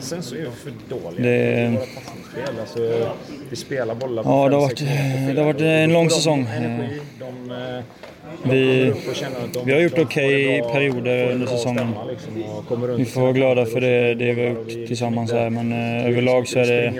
Sen, 0.00 0.22
sen 0.22 0.22
så 0.22 0.34
är 0.34 0.38
vi 0.38 0.44
för 0.50 0.72
dåliga 0.88 1.22
Det- 1.30 1.70
våra. 1.70 2.60
Alltså, 2.60 3.08
vi 3.50 3.56
spelar 3.56 3.94
bollar 3.94 4.22
Ja, 4.26 4.48
det 4.48 4.54
har 4.54 4.62
varit, 4.62 4.78
det 5.34 5.40
har 5.40 5.44
varit 5.44 5.60
en 5.60 5.92
lång 5.92 6.04
De- 6.08 6.14
säsong. 6.14 6.46
Energi, 6.56 7.00
de, 7.18 7.50
eh, 7.50 7.82
Vi, 8.50 8.92
de- 9.52 9.64
vi 9.66 9.72
har 9.72 9.80
gjort 9.80 9.96
de 9.96 10.02
okej 10.02 10.60
bra- 10.60 10.72
perioder 10.72 11.32
under 11.32 11.46
säsongen. 11.46 11.94
liksom 12.10 12.96
vi 12.96 13.04
får 13.04 13.20
vara 13.20 13.32
glada 13.32 13.66
för 13.66 13.80
det, 13.80 14.14
det 14.14 14.32
vi 14.32 14.42
har 14.42 14.50
gjort 14.54 14.68
tillsammans 14.68 15.32
här, 15.32 15.50
men 15.50 15.72
eh, 15.72 16.06
överlag 16.08 16.48
så 16.48 16.58
är, 16.58 16.66
det, 16.66 16.92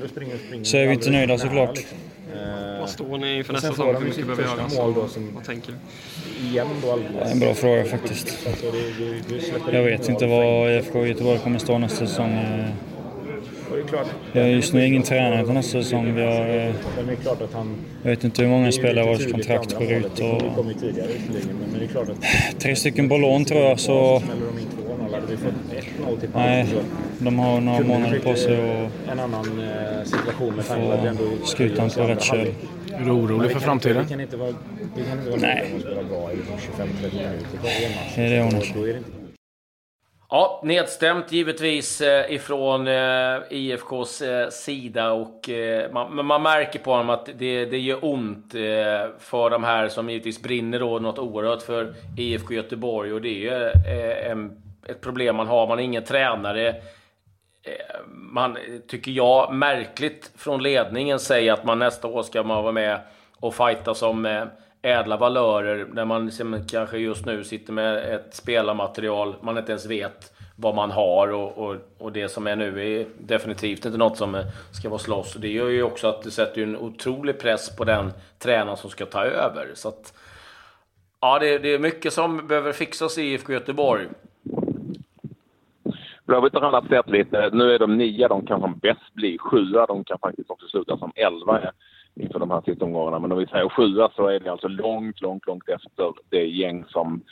så 0.67 0.77
är 0.77 0.87
vi 0.87 0.93
inte 0.93 1.11
nöjda 1.11 1.39
såklart. 1.39 1.79
Eh, 1.79 2.81
Vad 2.81 2.89
står 2.91 3.19
ni 3.19 3.43
och 3.43 3.47
nästa 3.53 3.69
säsong? 3.71 3.87
Hur 3.87 3.95
de 3.95 4.05
mycket 4.05 4.27
behöver 4.27 4.43
göras? 4.43 5.13
som 5.13 5.31
Vad 5.35 5.45
tänker 5.45 5.73
du? 5.73 5.79
då 6.83 6.93
alldeles. 6.93 7.33
En 7.33 7.41
bra 7.41 7.55
fråga 7.55 7.85
faktiskt. 7.85 8.39
Det, 8.45 8.71
det, 9.05 9.71
det 9.71 9.77
Jag 9.77 9.85
vet 9.85 10.09
inte 10.09 10.19
för 10.21 10.27
var 10.29 10.71
IFK 10.71 11.07
Göteborg 11.07 11.39
kommer 11.39 11.59
stå 11.59 11.79
nästa 11.79 12.07
säsong. 12.07 12.39
Och 13.71 13.77
det 13.77 13.83
är 13.83 13.87
klart, 13.87 14.07
Jag 14.33 14.45
är 14.45 14.49
just 14.49 14.73
nu 14.73 14.87
ingen 14.87 15.03
tränare 15.03 15.45
till 15.45 15.55
nästa 15.55 15.83
säsong. 15.83 16.15
Vi 16.15 16.23
har, 16.23 16.41
eh, 16.41 16.75
men 16.97 17.07
det 17.07 17.13
är 17.13 17.17
klart 17.17 17.43
att 17.43 17.53
han... 17.53 17.77
jag 18.03 18.11
vet 18.11 18.25
inte 18.25 18.43
hur 18.43 18.49
många 18.49 18.73
spelare 18.73 19.07
vars 19.07 19.33
kontrakt 19.33 19.79
går 19.79 19.93
ut. 19.93 20.21
Och 20.21 20.43
tre 22.59 22.77
stycken 22.77 23.09
på 23.09 23.17
lån 23.17 23.45
tror 23.45 23.61
jag, 23.61 23.81
så 23.81 24.21
Smäller 24.21 24.47
de 24.47 24.59
in 24.59 24.69
2-0, 25.09 25.15
hade 25.15 25.27
vi 25.27 25.37
fått 25.37 25.53
1-0 26.09 26.21
till 26.21 26.29
nej, 26.35 26.67
de 27.19 27.39
har 27.39 27.61
några 27.61 27.81
månader 27.81 28.19
på 28.19 28.35
sig 28.35 28.55
eh, 28.55 28.85
och 28.85 28.91
En 29.13 29.21
annan 29.21 29.45
situation 30.05 30.55
med 30.57 30.67
tanke 30.67 30.87
på 30.87 30.93
att 30.93 31.17
få 31.41 31.47
skutan 31.47 31.91
på 31.91 32.03
rätt 32.03 32.23
köl. 32.23 32.47
Är 32.95 33.05
du 33.05 33.11
orolig 33.11 33.51
för 33.51 33.61
framtiden? 33.61 34.07
Nej. 34.09 34.27
nöjda 34.27 35.37
med 35.37 35.75
att 35.75 35.81
spela 35.81 36.03
bra 36.03 36.33
i 36.33 36.37
25-30 36.37 37.15
minuter 37.15 37.59
kvar 37.61 37.71
i 37.71 37.85
en 37.85 37.93
match. 37.93 38.15
Nej, 38.17 38.31
det 38.31 38.37
är 38.37 38.43
hon 38.43 38.51
det 38.51 38.97
inte 38.97 39.20
Ja, 40.33 40.61
nedstämt 40.65 41.33
givetvis 41.33 42.01
eh, 42.01 42.33
ifrån 42.33 42.89
eh, 42.89 43.39
IFKs 43.51 44.23
eh, 44.23 44.49
sida 44.49 45.13
och 45.13 45.51
man, 45.93 46.27
man 46.27 46.43
märker 46.43 46.79
på 46.79 46.91
honom 46.91 47.11
att 47.11 47.29
det, 47.39 47.65
det 47.65 47.79
gör 47.79 48.05
ont 48.05 48.53
för 49.19 49.51
de 49.51 49.65
här 49.65 49.89
som 49.89 50.11
givetvis 50.11 50.43
brinner 50.43 50.79
då 50.79 50.99
något 50.99 51.19
oerhört 51.19 51.63
för 51.63 51.95
IFK 52.17 52.55
Göteborg 52.55 53.13
och 53.13 53.21
det 53.21 53.29
är 53.29 53.33
ju 53.33 53.71
en, 54.31 54.63
ett 54.87 55.01
problem 55.01 55.37
man 55.37 55.47
har. 55.47 55.67
Man 55.67 55.79
är 55.79 55.83
ingen 55.83 56.05
tränare. 56.05 56.75
Man, 58.07 58.59
tycker 58.89 59.11
jag, 59.11 59.55
märkligt 59.55 60.33
från 60.37 60.63
ledningen 60.63 61.19
säger 61.19 61.53
att 61.53 61.65
man 61.65 61.79
nästa 61.79 62.09
år 62.09 62.23
ska 62.23 62.43
man 62.43 62.63
vara 62.63 62.73
med 62.73 63.01
och 63.41 63.55
fighta 63.55 63.95
som 63.95 64.27
eh, 64.27 64.45
ädla 64.83 65.17
valörer 65.17 65.87
när 65.93 66.05
man 66.05 66.27
liksom 66.27 66.65
kanske 66.71 66.99
just 66.99 67.27
nu 67.27 67.45
sitter 67.45 67.73
med 67.73 68.15
ett 68.15 68.35
spelarmaterial 68.35 69.35
man 69.41 69.59
inte 69.59 69.73
ens 69.73 69.87
vet 69.87 70.33
vad 70.57 70.75
man 70.75 70.91
har 70.91 71.33
och, 71.33 71.59
och, 71.59 71.77
och 71.99 72.13
det 72.13 72.29
som 72.29 72.47
är 72.47 72.57
nu 72.57 73.01
är 73.01 73.07
definitivt 73.19 73.85
inte 73.85 73.99
något 73.99 74.17
som 74.17 74.43
ska 74.73 74.89
vara 74.89 74.99
slåss. 74.99 75.35
Det 75.35 75.49
gör 75.49 75.69
ju 75.69 75.83
också 75.83 76.09
att 76.09 76.23
det 76.23 76.31
sätter 76.31 76.63
en 76.63 76.77
otrolig 76.77 77.39
press 77.39 77.77
på 77.77 77.85
den 77.85 78.13
tränaren 78.39 78.77
som 78.77 78.91
ska 78.91 79.07
ta 79.07 79.25
över. 79.25 79.71
Så 79.75 79.89
att, 79.89 80.15
ja, 81.21 81.39
det, 81.39 81.59
det 81.59 81.75
är 81.75 81.79
mycket 81.79 82.13
som 82.13 82.47
behöver 82.47 82.73
fixas 82.73 83.19
i 83.19 83.23
IFK 83.23 83.53
Göteborg. 83.53 84.09
Blåvitt 86.25 86.55
har 86.55 86.63
annat 86.63 86.87
snett 86.87 87.11
lite. 87.11 87.51
Nu 87.53 87.73
är 87.75 87.79
de 87.79 87.99
nia, 87.99 88.29
de 88.29 88.47
kan 88.47 88.61
som 88.61 88.79
bäst 88.79 89.15
bli 89.15 89.39
sjua. 89.39 89.87
De 89.87 90.05
kan 90.05 90.19
faktiskt 90.19 90.51
också 90.51 90.69
sluta 90.69 90.99
som 90.99 91.13
elva 91.15 91.73
inför 92.21 92.39
de 92.39 92.51
här 92.51 92.63
sista 92.65 92.85
omgångarna. 92.85 93.19
Men 93.19 93.33
om 93.33 93.39
vi 93.39 93.47
säger 93.47 93.69
sjua 93.69 94.11
så 94.17 94.27
är 94.27 94.41
det 94.41 94.53
alltså 94.53 94.69
långt, 94.69 95.21
långt, 95.21 95.47
långt 95.47 95.69
efter 95.69 96.13
det 96.29 96.47
gäng 96.47 96.85
som 96.89 97.23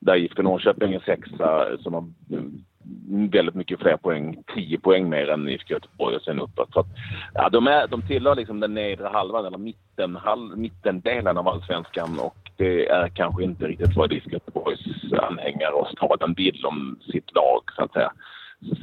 där 0.00 0.16
IFK 0.16 0.42
Norrköping 0.42 0.94
är 0.94 1.00
sexa 1.00 1.78
som 1.78 1.94
har 1.94 2.04
mm, 2.30 3.28
väldigt 3.30 3.54
mycket 3.54 3.80
fler 3.80 3.96
poäng, 3.96 4.42
10 4.54 4.78
poäng 4.78 5.08
mer 5.08 5.30
än 5.30 5.48
IFK 5.48 5.74
Göteborg 5.74 6.16
och 6.16 6.22
sen 6.22 6.40
uppåt. 6.40 6.72
Så 6.72 6.80
att, 6.80 6.86
ja, 7.34 7.48
de, 7.48 7.66
är, 7.66 7.86
de 7.86 8.02
tillhör 8.02 8.34
liksom 8.34 8.60
den 8.60 8.74
nedre 8.74 9.08
halvan 9.08 9.46
eller 9.46 9.58
mitten, 9.58 10.16
halv, 10.16 10.58
mittendelen 10.58 11.38
av 11.38 11.48
allsvenskan 11.48 12.18
och 12.18 12.36
det 12.56 12.88
är 12.88 13.08
kanske 13.08 13.44
inte 13.44 13.66
riktigt 13.66 13.96
vad 13.96 14.12
IFK 14.12 14.30
Göteborgs 14.30 15.12
anhängare 15.12 15.72
och 15.72 15.88
staden 15.88 16.34
vill 16.34 16.66
om 16.66 16.98
sitt 17.12 17.34
lag 17.34 17.62
så 17.76 17.84
att 17.84 17.92
säga. 17.92 18.12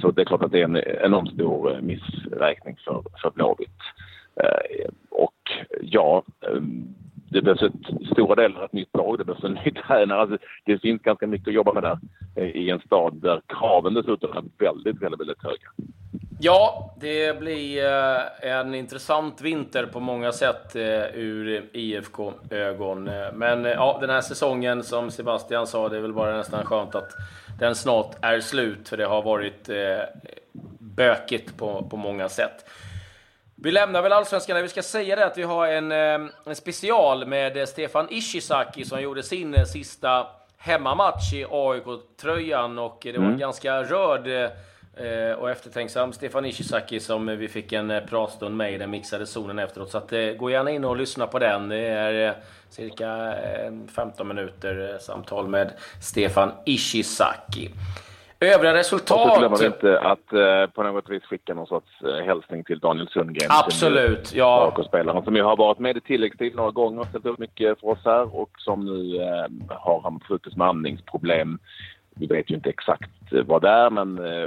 Så 0.02 0.12
det 0.12 0.22
är 0.22 0.26
klart 0.26 0.44
att 0.44 0.52
det 0.52 0.62
är 0.62 0.64
en 0.64 1.04
enormt 1.06 1.34
stor 1.34 1.72
eh, 1.72 1.82
missräkning 1.82 2.78
för, 2.86 3.04
för 3.22 3.32
Blåvitt. 3.32 3.80
Eh, 4.36 4.90
och 5.10 5.33
ja, 5.92 6.24
ehm, 6.48 6.96
det 7.34 7.42
behövs 7.42 7.62
ett, 7.62 8.08
stora 8.12 8.36
delar 8.36 8.66
ett 8.66 8.74
nytt 8.74 8.96
lag, 8.98 9.18
det 9.18 9.26
behövs 9.26 9.44
en 9.44 9.54
ny 9.54 9.72
tränare. 9.88 10.22
Alltså, 10.22 10.38
det 10.66 10.80
finns 10.80 11.02
ganska 11.02 11.28
mycket 11.28 11.48
att 11.48 11.54
jobba 11.54 11.74
med 11.74 11.84
där 11.84 12.00
eh, 12.36 12.50
i 12.50 12.70
en 12.70 12.80
stad 12.80 13.14
där 13.22 13.42
kraven 13.48 13.94
dessutom 13.94 14.32
är 14.38 14.66
väldigt, 14.66 15.02
väldigt, 15.02 15.20
väldigt 15.20 15.44
höga. 15.44 15.70
Ja, 16.40 16.94
det 17.00 17.40
blir 17.40 17.86
eh, 17.86 18.52
en 18.52 18.76
intressant 18.76 19.42
vinter 19.42 19.86
på 19.86 20.00
många 20.00 20.32
sätt 20.32 20.76
eh, 20.76 21.06
ur 21.14 21.70
IFK-ögon. 21.74 23.04
Men 23.34 23.64
ja, 23.66 23.98
den 24.02 24.10
här 24.10 24.22
säsongen, 24.22 24.84
som 24.84 25.12
Sebastian 25.12 25.68
sa, 25.68 25.90
det 25.90 25.98
är 25.98 26.02
väl 26.02 26.14
bara 26.14 26.38
nästan 26.38 26.66
skönt 26.66 26.96
att 26.96 27.12
den 27.60 27.76
snart 27.76 28.16
är 28.22 28.40
slut, 28.40 28.90
för 28.90 28.98
det 28.98 29.06
har 29.06 29.22
varit 29.22 29.70
bökigt 30.80 31.58
på, 31.58 31.88
på 31.90 31.98
många 31.98 32.30
sätt. 32.30 32.66
Vi 33.64 33.72
lämnar 33.72 34.02
väl 34.02 34.14
Allsvenskan. 34.14 34.62
Vi 34.62 34.70
ska 34.70 34.82
säga 34.82 35.16
det 35.16 35.26
att 35.26 35.38
vi 35.38 35.44
har 35.44 35.68
en, 35.68 35.92
eh, 35.92 36.30
en 36.46 36.56
special 36.56 37.28
med 37.28 37.58
eh, 37.58 37.66
Stefan 37.66 38.08
Ishizaki 38.10 38.86
som 38.86 39.02
gjorde 39.02 39.24
sin 39.24 39.54
eh, 39.54 39.64
sista 39.64 40.28
hemmamatch 40.58 41.34
i 41.34 41.46
AIK-tröjan 41.52 42.80
och 42.80 43.00
det 43.02 43.18
var 43.18 43.26
en 43.26 43.38
ganska 43.38 43.84
rörd 43.84 44.52
och 45.38 45.52
eftertänksam 45.52 46.14
Stefan 46.14 46.46
Ishizaki 46.46 47.00
som 47.00 47.26
vi 47.26 47.48
fick 47.48 47.72
en 47.72 48.02
pratstund 48.10 48.58
med 48.58 48.74
i 48.74 48.78
den 48.78 48.90
mixade 48.90 49.26
zonen 49.26 49.60
efteråt. 49.60 49.92
Så 49.92 49.98
att, 49.98 50.10
gå 50.38 50.50
gärna 50.50 50.72
in 50.72 50.86
och 50.86 50.98
lyssna 50.98 51.28
på 51.28 51.40
den. 51.40 51.70
Det 51.70 51.78
är 51.78 52.36
cirka 52.70 53.34
eh, 53.34 53.72
15 53.96 54.28
minuter 54.28 54.98
samtal 55.02 55.48
med 55.48 55.72
Stefan 56.02 56.52
Ishizaki. 56.66 57.70
Övriga 58.48 58.80
Och 58.80 58.86
så 58.86 58.98
glömmer 59.06 59.50
resultat... 59.50 59.62
vi 59.62 59.66
inte 59.66 60.00
att 60.00 60.34
eh, 60.34 60.74
på 60.74 60.84
något 60.84 61.10
vis 61.10 61.24
skicka 61.24 61.54
någon 61.54 61.68
sorts 61.68 62.02
eh, 62.02 62.26
hälsning 62.26 62.64
till 62.64 62.80
Daniel 62.80 63.08
Sundgren. 63.08 63.50
Absolut, 63.52 64.34
ja. 64.36 64.74
AIK-spelaren 64.78 65.24
som 65.24 65.36
ju 65.36 65.44
har 65.44 65.58
varit 65.58 65.80
med 65.80 65.98
i 65.98 66.02
tilläggstid 66.02 66.56
några 66.56 66.72
gånger 66.72 67.00
och 67.00 67.08
ställt 67.08 67.26
upp 67.26 67.40
mycket 67.40 67.80
för 67.80 67.88
oss 67.88 68.06
här 68.06 68.36
och 68.36 68.50
som 68.58 68.86
nu 68.86 69.22
eh, 69.22 69.46
har 69.70 70.02
han 70.02 70.18
brutits 70.18 70.56
med 70.56 70.68
andningsproblem. 70.68 71.60
Vi 72.16 72.26
vet 72.26 72.52
ju 72.52 72.56
inte 72.56 72.70
exakt 72.70 73.34
eh, 73.34 73.44
vad 73.46 73.62
det 73.62 73.70
är 73.70 73.90
men 73.90 74.18
eh, 74.18 74.44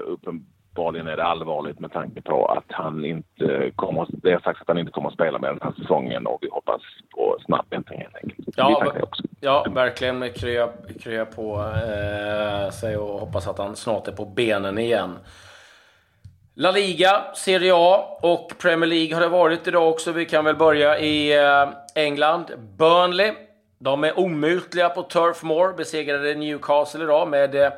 uppenbarligen 0.76 1.06
är 1.06 1.16
det 1.16 1.24
allvarligt 1.24 1.80
med 1.80 1.92
tanke 1.92 2.22
på 2.22 2.46
att 2.46 2.64
han 2.68 3.04
inte 3.04 3.70
kommer, 3.76 4.06
det 4.08 4.32
har 4.32 4.40
sagts 4.40 4.60
att 4.60 4.68
han 4.68 4.78
inte 4.78 4.92
kommer 4.92 5.08
att 5.08 5.14
spela 5.14 5.38
med 5.38 5.50
den 5.50 5.60
här 5.62 5.72
säsongen 5.78 6.26
och 6.26 6.38
vi 6.40 6.48
hoppas 6.52 6.80
på 7.14 7.36
snabb 7.44 7.66
ändring 7.70 8.00
helt 8.00 8.16
enkelt. 8.16 8.48
Ja. 8.56 8.94
Ja, 9.40 9.66
verkligen 9.70 10.32
krya, 10.32 10.68
krya 11.00 11.24
på 11.24 11.54
eh, 11.56 12.70
sig 12.70 12.96
och 12.96 13.20
hoppas 13.20 13.48
att 13.48 13.58
han 13.58 13.76
snart 13.76 14.08
är 14.08 14.12
på 14.12 14.24
benen 14.24 14.78
igen. 14.78 15.18
La 16.54 16.70
Liga, 16.70 17.24
Serie 17.34 17.72
A 17.74 18.18
och 18.22 18.52
Premier 18.58 18.88
League 18.88 19.14
har 19.14 19.20
det 19.20 19.28
varit 19.28 19.66
idag 19.66 19.88
också. 19.88 20.12
Vi 20.12 20.24
kan 20.24 20.44
väl 20.44 20.56
börja 20.56 20.98
i 20.98 21.38
eh, 21.38 21.68
England. 21.94 22.46
Burnley, 22.78 23.32
de 23.78 24.04
är 24.04 24.18
omutliga 24.18 24.88
på 24.88 25.02
Turf 25.02 25.42
Moor. 25.42 25.72
Besegrade 25.76 26.34
Newcastle 26.34 27.04
idag 27.04 27.28
med 27.28 27.54
eh, 27.54 27.70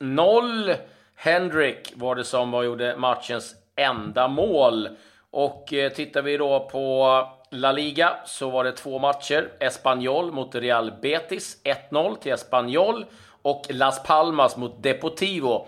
1-0. 0.00 0.76
Hendrick 1.22 1.92
var 1.94 2.14
det 2.14 2.24
som 2.24 2.50
var, 2.50 2.62
gjorde 2.62 2.96
matchens 2.96 3.54
enda 3.76 4.28
mål. 4.28 4.88
Och 5.30 5.72
eh, 5.72 5.92
tittar 5.92 6.22
vi 6.22 6.36
då 6.36 6.68
på 6.72 7.26
La 7.50 7.72
Liga 7.72 8.16
så 8.26 8.50
var 8.50 8.64
det 8.64 8.72
två 8.72 8.98
matcher. 8.98 9.48
Espanyol 9.58 10.32
mot 10.32 10.54
Real 10.54 10.92
Betis, 11.02 11.56
1-0 11.90 12.16
till 12.16 12.32
Espanyol. 12.32 13.06
Och 13.42 13.66
Las 13.68 14.02
Palmas 14.02 14.56
mot 14.56 14.82
Deportivo, 14.82 15.66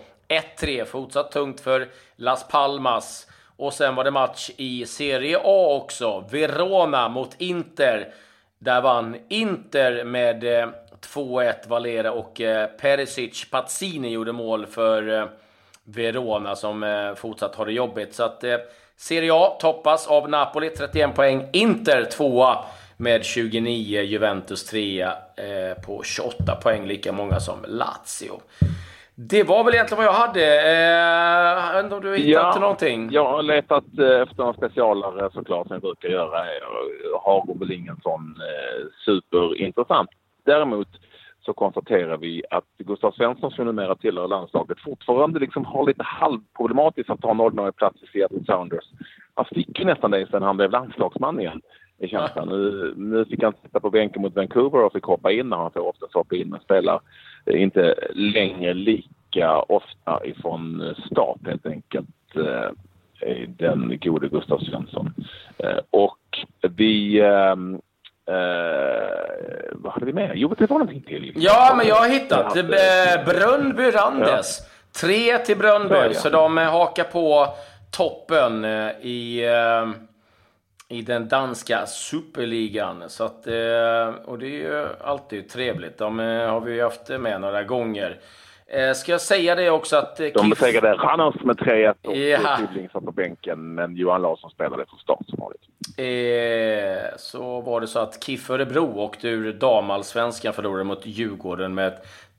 1-3. 0.59 0.85
Fortsatt 0.85 1.31
tungt 1.31 1.61
för 1.61 1.89
Las 2.15 2.47
Palmas. 2.47 3.27
Och 3.57 3.73
sen 3.73 3.95
var 3.95 4.03
det 4.03 4.11
match 4.11 4.49
i 4.57 4.85
Serie 4.85 5.37
A 5.43 5.75
också. 5.75 6.25
Verona 6.31 7.09
mot 7.09 7.35
Inter. 7.41 8.13
Där 8.63 8.81
vann 8.81 9.17
Inter 9.27 10.03
med 10.03 10.43
eh, 10.43 10.67
2-1 11.13 11.53
Valera 11.67 12.11
och 12.11 12.41
eh, 12.41 12.67
Perisic 12.67 13.49
Pazzini 13.49 14.09
gjorde 14.09 14.31
mål 14.31 14.65
för 14.65 15.19
eh, 15.19 15.25
Verona 15.83 16.55
som 16.55 17.13
fortsatt 17.17 17.55
har 17.55 17.65
det 17.65 17.71
jobbigt. 17.71 18.15
Så 18.15 18.23
att 18.23 18.43
Serie 18.97 19.33
A 19.33 19.57
toppas 19.59 20.07
av 20.07 20.29
Napoli, 20.29 20.69
31 20.69 21.15
poäng. 21.15 21.49
Inter 21.53 22.05
tvåa 22.05 22.65
med 22.97 23.25
29, 23.25 24.01
Juventus 24.01 24.65
trea 24.65 25.17
på 25.85 26.03
28 26.03 26.55
poäng, 26.55 26.87
lika 26.87 27.11
många 27.11 27.39
som 27.39 27.65
Lazio. 27.67 28.41
Det 29.15 29.43
var 29.43 29.63
väl 29.63 29.73
egentligen 29.73 30.03
vad 30.03 30.13
jag 30.13 30.19
hade. 30.19 30.41
Eh, 30.41 31.67
jag 31.67 31.73
vet 31.73 31.83
inte 31.83 31.95
om 31.95 32.01
du 32.01 32.17
hittade 32.17 32.59
någonting? 32.59 33.11
Jag 33.11 33.25
har 33.25 33.43
letat 33.43 33.83
eh, 33.99 34.21
efter 34.21 34.43
en 34.43 34.53
specialare 34.53 35.29
såklart 35.33 35.67
som 35.67 35.73
jag 35.73 35.81
brukar 35.81 36.09
göra. 36.09 36.37
Jag 37.11 37.19
har 37.19 37.59
väl 37.59 37.71
ingen 37.71 37.99
sån 38.03 38.35
eh, 38.37 38.85
superintressant. 39.05 40.09
Däremot 40.45 40.87
så 41.45 41.53
konstaterar 41.53 42.17
vi 42.17 42.43
att 42.49 42.63
Gustav 42.77 43.11
Svensson 43.11 43.51
som 43.51 43.65
numera 43.65 43.95
tillhör 43.95 44.27
landslaget 44.27 44.79
fortfarande 44.79 45.39
liksom 45.39 45.65
har 45.65 45.87
lite 45.87 46.03
halvproblematiskt 46.03 47.09
att 47.09 47.21
ta 47.21 47.31
en 47.31 47.39
ordinarie 47.39 47.71
plats 47.71 48.03
i 48.03 48.07
Seattle 48.07 48.45
Sounders. 48.45 48.85
Han 49.33 49.45
fick 49.45 49.79
ju 49.79 49.85
nästan 49.85 50.11
det 50.11 50.27
sen 50.31 50.43
han 50.43 50.57
blev 50.57 50.71
landslagsman 50.71 51.39
igen 51.39 51.61
i 51.99 52.07
känslan. 52.07 52.47
Nu, 52.47 52.93
nu 52.97 53.25
fick 53.25 53.43
han 53.43 53.53
sitta 53.63 53.79
på 53.79 53.89
bänken 53.89 54.21
mot 54.21 54.35
Vancouver 54.35 54.83
och 54.83 54.93
fick 54.93 55.03
hoppa 55.03 55.31
in 55.31 55.49
när 55.49 55.57
han 55.57 55.71
får 55.71 55.87
oftast 55.87 56.13
hoppa 56.13 56.35
in 56.35 56.49
men 56.49 56.59
spelar 56.59 56.99
inte 57.45 57.95
längre 58.13 58.73
lika 58.73 59.59
ofta 59.59 60.25
ifrån 60.25 60.95
start 61.11 61.39
helt 61.45 61.65
enkelt. 61.65 62.35
Eh, 62.35 62.69
den 63.47 63.99
gode 64.01 64.27
Gustav 64.27 64.59
Svensson. 64.59 65.13
Eh, 65.57 65.79
och 65.89 66.19
vi 66.61 67.21
ehm, 67.21 67.79
Eh, 68.27 69.71
vad 69.71 69.93
hade 69.93 70.05
vi 70.05 70.13
med? 70.13 70.31
Jo, 70.35 70.55
det 70.57 70.69
var 70.69 70.79
någonting 70.79 71.01
till. 71.01 71.33
Ja, 71.35 71.73
men 71.77 71.87
jag 71.87 71.95
har 71.95 72.09
hittat. 72.09 72.55
Eh, 72.55 73.25
Brönnby 73.25 73.83
Randes. 73.83 74.59
Ja. 74.59 74.65
Tre 75.01 75.37
till 75.37 75.57
Brönnby, 75.57 76.13
så 76.13 76.29
de 76.29 76.57
eh, 76.57 76.63
hakar 76.63 77.03
på 77.03 77.47
toppen 77.91 78.65
eh, 78.65 78.89
i, 80.93 81.01
den 81.01 81.27
danska 81.27 81.85
superligan. 81.85 83.03
Så 83.07 83.23
att, 83.23 83.47
och 84.25 84.39
det 84.39 84.45
är 84.45 84.59
ju 84.59 84.87
alltid 85.03 85.49
trevligt. 85.49 85.97
De 85.97 86.19
har 86.19 86.59
vi 86.59 86.73
ju 86.73 86.83
haft 86.83 87.09
med 87.09 87.41
några 87.41 87.63
gånger. 87.63 88.19
Eh, 88.73 88.93
ska 88.93 89.11
jag 89.11 89.21
säga 89.21 89.55
det 89.55 89.69
också 89.69 89.95
att... 89.95 90.19
Eh, 90.19 90.27
de 90.35 90.49
besegrade 90.49 90.93
Ranners 90.93 91.43
med 91.43 91.57
3-1 91.57 91.95
och 92.03 92.15
ja. 92.17 92.57
Tybling 92.57 92.89
satt 92.89 93.05
på 93.05 93.11
bänken, 93.11 93.73
men 93.75 93.95
Johan 93.95 94.21
Larsson 94.21 94.49
spelade 94.49 94.85
från 94.85 94.99
start 94.99 95.25
som 95.27 95.39
vanligt. 95.39 95.61
Eh, 95.97 97.17
så 97.17 97.61
var 97.61 97.81
det 97.81 97.87
så 97.87 97.99
att 97.99 98.23
KIF 98.23 98.49
Örebro 98.49 98.99
åkte 98.99 99.27
ur 99.27 99.53
damallsvenskan 99.53 100.53
förlorade 100.53 100.83
mot 100.83 101.05
Djurgården 101.05 101.73
med 101.73 101.93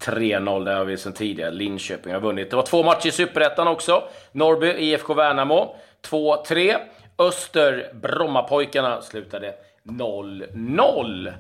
3-0. 0.05 0.65
Det 0.65 0.75
har 0.75 0.85
vi 0.85 0.97
sedan 0.97 1.13
tidigare. 1.13 1.51
Linköping 1.51 2.13
har 2.13 2.21
vunnit. 2.21 2.51
Det 2.51 2.57
var 2.57 2.63
två 2.63 2.83
matcher 2.83 3.07
i 3.07 3.11
Superettan 3.11 3.69
också. 3.69 4.03
Norrby, 4.33 4.67
IFK 4.67 5.15
Värnamo 5.15 5.77
2-3. 6.11 6.77
Öster, 7.19 7.91
Brommapojkarna 7.95 9.03
slutade 9.03 9.55
0-0. 9.85 11.33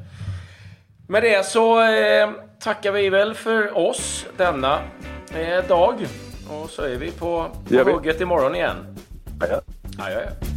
Med 1.08 1.22
det 1.22 1.46
så 1.46 1.82
eh, 1.82 2.30
tackar 2.60 2.92
vi 2.92 3.08
väl 3.08 3.34
för 3.34 3.78
oss 3.78 4.26
denna 4.36 4.78
eh, 5.34 5.66
dag. 5.68 6.06
Och 6.50 6.70
så 6.70 6.82
är 6.82 6.96
vi 6.96 7.10
på, 7.10 7.50
på 7.68 7.90
hugget 7.90 8.20
imorgon 8.20 8.54
igen. 8.54 8.96
Adjö. 9.40 9.60
Adjö. 9.98 10.53